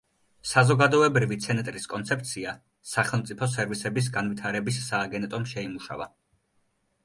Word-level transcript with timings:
საზოგადოებრივი 0.51 1.37
ცენტრის 1.45 1.85
კონცეფცია 1.91 2.55
სახელმწიფო 2.93 3.51
სერვისების 3.59 4.11
განვითარების 4.19 4.83
სააგენტომ 4.89 5.49
შეიმუშავა. 5.57 6.13